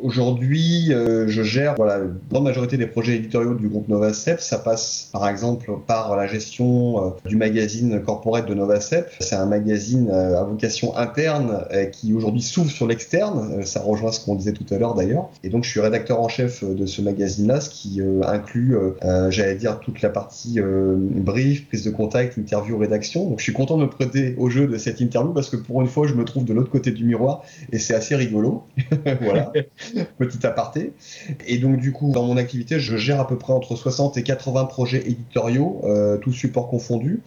Aujourd'hui, 0.02 0.92
je 0.92 1.44
gère 1.44 1.76
voilà, 1.76 2.00
la 2.00 2.06
grande 2.30 2.44
majorité 2.44 2.78
des 2.78 2.88
projets 2.88 3.16
éditoriaux 3.16 3.54
du 3.54 3.68
groupe 3.68 3.88
Novacep. 3.88 4.40
Ça 4.40 4.58
passe 4.58 5.10
par 5.12 5.28
exemple 5.28 5.72
par 5.88 6.16
la 6.16 6.28
gestion 6.28 7.14
du 7.26 7.36
magazine 7.36 8.02
corporate 8.02 8.48
de 8.48 8.54
Novacep. 8.54 9.12
C'est 9.20 9.36
un 9.36 9.46
magazine 9.46 10.10
à 10.10 10.44
vocation 10.44 10.96
interne 10.96 11.66
qui 11.92 12.14
aujourd'hui 12.14 12.42
s'ouvre 12.42 12.72
sur 12.72 12.88
l'externe. 12.88 13.52
Euh, 13.60 13.64
ça 13.64 13.82
rejoint 13.82 14.12
ce 14.12 14.24
qu'on 14.24 14.36
disait 14.36 14.54
tout 14.54 14.66
à 14.72 14.78
l'heure 14.78 14.96
d'ailleurs. 14.96 15.30
Et 15.44 15.50
donc 15.50 15.64
je 15.64 15.70
suis 15.70 15.80
rédacteur 15.80 16.20
en 16.20 16.28
chef 16.28 16.64
de 16.64 16.86
ce 16.86 17.02
magazine-là, 17.02 17.62
ce 17.62 17.70
qui 17.70 18.02
euh, 18.02 18.22
inclut, 18.24 18.76
euh, 18.76 19.32
j'allais 19.32 19.56
dire, 19.56 19.80
toute 19.80 20.02
la 20.02 20.10
partie 20.10 20.60
brief, 20.62 21.68
prise 21.68 21.84
de 21.84 21.92
contact, 21.92 22.38
interview, 22.38 22.78
rédaction. 22.78 23.30
Donc 23.30 23.40
je 23.40 23.44
suis 23.44 23.54
content 23.54 23.78
de 23.78 23.84
me 23.84 23.90
prêter 23.90 24.36
au 24.38 24.50
jeu 24.50 24.68
de 24.68 24.78
cette 24.78 25.00
interview 25.00 25.34
parce 25.34 25.50
que 25.50 25.56
pour 25.56 25.82
une 25.82 25.88
fois, 25.88 26.08
je 26.08 26.14
me 26.14 26.26
trouve 26.26 26.46
de 26.46 26.54
l'autre 26.54 26.70
côté 26.70 26.92
du 26.92 27.06
miroir 27.06 27.44
et 27.72 27.80
c'est 27.80 27.94
assez 27.94 28.16
rigolo. 28.16 28.64
voilà, 29.22 29.52
petit 30.18 30.46
aparté. 30.46 30.94
Et 31.48 31.58
donc 31.58 31.78
du 31.78 31.92
coup, 31.92 32.12
dans 32.12 32.26
mon 32.26 32.38
activité, 32.38 32.80
je 32.80 32.98
gère 32.98 33.20
à 33.20 33.28
peu 33.28 33.38
près 33.38 33.54
entre 33.54 33.76
60 33.76 34.18
et 34.18 34.24
80 34.24 34.66
projets 34.66 35.04
éditoriaux, 35.06 35.82
tous 36.22 36.34
supports 36.34 36.70
confondus. 36.70 37.22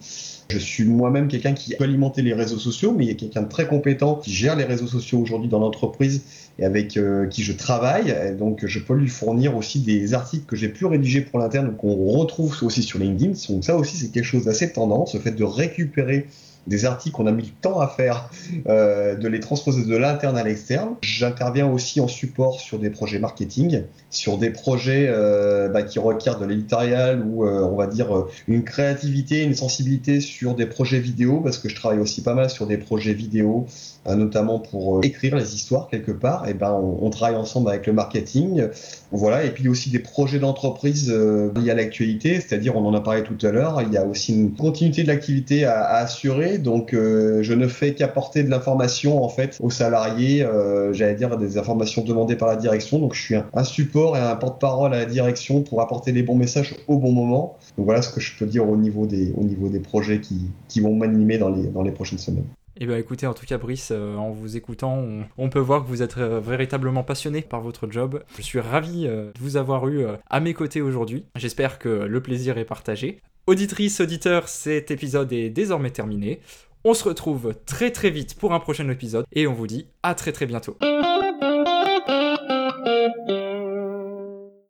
Je 0.49 0.57
suis 0.57 0.85
moi-même 0.85 1.27
quelqu'un 1.27 1.53
qui 1.53 1.75
peut 1.75 1.83
alimenter 1.83 2.21
les 2.21 2.33
réseaux 2.33 2.59
sociaux, 2.59 2.93
mais 2.95 3.05
il 3.05 3.07
y 3.07 3.11
a 3.11 3.15
quelqu'un 3.15 3.41
de 3.41 3.49
très 3.49 3.67
compétent 3.67 4.15
qui 4.15 4.31
gère 4.31 4.55
les 4.55 4.65
réseaux 4.65 4.87
sociaux 4.87 5.19
aujourd'hui 5.19 5.49
dans 5.49 5.59
l'entreprise 5.59 6.21
et 6.59 6.65
avec 6.65 6.97
euh, 6.97 7.27
qui 7.27 7.43
je 7.43 7.53
travaille. 7.53 8.35
donc, 8.37 8.65
je 8.65 8.79
peux 8.79 8.93
lui 8.93 9.07
fournir 9.07 9.55
aussi 9.55 9.79
des 9.79 10.13
articles 10.13 10.45
que 10.45 10.55
j'ai 10.55 10.69
pu 10.69 10.85
rédiger 10.85 11.21
pour 11.21 11.39
l'interne, 11.39 11.75
qu'on 11.75 11.95
retrouve 11.95 12.55
aussi 12.61 12.83
sur 12.83 12.99
LinkedIn. 12.99 13.33
Donc, 13.49 13.63
ça 13.63 13.75
aussi, 13.75 13.97
c'est 13.97 14.11
quelque 14.11 14.25
chose 14.25 14.45
d'assez 14.45 14.71
tendance, 14.71 15.13
le 15.13 15.19
fait 15.19 15.31
de 15.31 15.43
récupérer 15.43 16.27
des 16.67 16.85
articles 16.85 17.15
qu'on 17.15 17.27
a 17.27 17.31
mis 17.31 17.43
le 17.43 17.51
temps 17.61 17.79
à 17.79 17.87
faire, 17.87 18.29
euh, 18.67 19.15
de 19.15 19.27
les 19.27 19.39
transposer 19.39 19.85
de 19.85 19.95
l'interne 19.95 20.37
à 20.37 20.43
l'externe. 20.43 20.95
J'interviens 21.01 21.67
aussi 21.67 21.99
en 21.99 22.07
support 22.07 22.59
sur 22.59 22.79
des 22.79 22.89
projets 22.89 23.19
marketing, 23.19 23.83
sur 24.09 24.37
des 24.37 24.51
projets 24.51 25.07
euh, 25.09 25.69
bah, 25.69 25.83
qui 25.83 25.99
requièrent 25.99 26.39
de 26.39 26.45
l'éditorial 26.45 27.23
ou 27.25 27.45
euh, 27.45 27.61
on 27.61 27.75
va 27.75 27.87
dire 27.87 28.25
une 28.47 28.63
créativité, 28.63 29.43
une 29.43 29.55
sensibilité 29.55 30.21
sur 30.21 30.55
des 30.55 30.65
projets 30.65 30.99
vidéo, 30.99 31.39
parce 31.41 31.57
que 31.57 31.67
je 31.67 31.75
travaille 31.75 31.99
aussi 31.99 32.21
pas 32.21 32.35
mal 32.35 32.49
sur 32.49 32.67
des 32.67 32.77
projets 32.77 33.13
vidéo, 33.13 33.65
euh, 34.07 34.15
notamment 34.15 34.59
pour 34.59 35.03
écrire 35.03 35.35
les 35.35 35.55
histoires 35.55 35.87
quelque 35.89 36.11
part. 36.11 36.47
Et 36.47 36.53
ben 36.53 36.71
on, 36.71 37.09
travaille 37.09 37.35
ensemble 37.35 37.69
avec 37.69 37.85
le 37.85 37.93
marketing, 37.93 38.67
voilà. 39.11 39.43
Et 39.43 39.51
puis 39.51 39.67
aussi 39.67 39.91
des 39.91 39.99
projets 39.99 40.39
d'entreprise 40.39 41.11
liés 41.11 41.69
à 41.69 41.75
l'actualité, 41.75 42.35
c'est-à-dire 42.35 42.75
on 42.75 42.85
en 42.85 42.93
a 42.93 43.01
parlé 43.01 43.23
tout 43.23 43.37
à 43.45 43.51
l'heure. 43.51 43.81
Il 43.81 43.93
y 43.93 43.97
a 43.97 44.05
aussi 44.05 44.33
une 44.33 44.53
continuité 44.53 45.03
de 45.03 45.07
l'activité 45.07 45.65
à 45.65 45.95
assurer 45.95 46.52
donc 46.57 46.93
euh, 46.93 47.43
je 47.43 47.53
ne 47.53 47.67
fais 47.67 47.93
qu'apporter 47.93 48.43
de 48.43 48.49
l'information 48.49 49.23
en 49.23 49.29
fait 49.29 49.57
aux 49.61 49.69
salariés, 49.69 50.43
euh, 50.43 50.93
j'allais 50.93 51.15
dire 51.15 51.37
des 51.37 51.57
informations 51.57 52.03
demandées 52.03 52.35
par 52.35 52.47
la 52.47 52.55
direction. 52.55 52.99
Donc 52.99 53.13
je 53.13 53.21
suis 53.21 53.35
un, 53.35 53.63
support 53.63 54.17
et 54.17 54.19
un 54.19 54.35
porte-parole 54.35 54.93
à 54.93 54.99
la 54.99 55.05
direction 55.05 55.61
pour 55.61 55.81
apporter 55.81 56.11
les 56.11 56.23
bons 56.23 56.35
messages 56.35 56.75
au 56.87 56.97
bon 56.97 57.11
moment. 57.11 57.57
Donc 57.77 57.85
voilà 57.85 58.01
ce 58.01 58.13
que 58.13 58.19
je 58.19 58.37
peux 58.37 58.45
dire 58.45 58.67
au 58.67 58.75
niveau 58.77 59.05
des, 59.05 59.33
projets 59.79 60.21
qui, 60.21 60.79
vont 60.79 60.95
m'animer 60.95 61.37
dans 61.37 61.49
les, 61.49 61.67
dans 61.67 61.81
les 61.81 61.91
prochaines 61.91 62.17
semaines. 62.17 62.45
Eh 62.79 62.87
bien 62.87 62.97
écoutez, 62.97 63.27
en 63.27 63.33
tout 63.33 63.45
cas 63.45 63.57
Brice, 63.57 63.89
euh, 63.91 64.15
en 64.15 64.31
vous 64.31 64.57
écoutant, 64.57 65.03
on, 65.37 65.49
peut 65.49 65.59
voir 65.59 65.83
que 65.83 65.87
vous 65.87 66.01
êtes 66.01 66.17
véritablement 66.17 67.03
passionné 67.03 67.41
par 67.41 67.61
votre 67.61 67.89
job. 67.89 68.23
Je 68.37 68.41
suis 68.41 68.59
ravi 68.59 69.03
de 69.03 69.31
vous 69.39 69.57
avoir 69.57 69.87
eu 69.87 70.05
à 70.29 70.39
mes 70.39 70.53
côtés 70.53 70.81
aujourd'hui. 70.81 71.25
J'espère 71.35 71.77
que 71.79 71.89
le 71.89 72.21
plaisir 72.21 72.57
est 72.57 72.65
partagé. 72.65 73.21
Auditrice, 73.45 73.99
auditeur, 73.99 74.47
cet 74.47 74.89
épisode 74.89 75.33
est 75.33 75.49
désormais 75.49 75.91
terminé. 75.91 76.39
On 76.85 76.93
se 76.93 77.03
retrouve 77.03 77.53
très 77.65 77.91
très 77.91 78.09
vite 78.09 78.35
pour 78.35 78.53
un 78.53 78.59
prochain 78.61 78.87
épisode 78.87 79.25
et 79.33 79.47
on 79.47 79.53
vous 79.53 79.67
dit 79.67 79.87
à 80.01 80.15
très 80.15 80.31
très 80.31 80.45
bientôt. 80.45 80.77